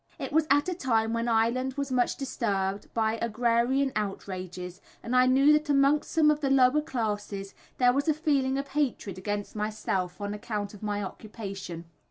[0.17, 5.27] It was at a time when Ireland was much disturbed by agrarian outrages, and I
[5.27, 9.55] knew that amongst some of the lower classes there was a feeling of hatred against
[9.55, 11.85] myself on account of my occupation.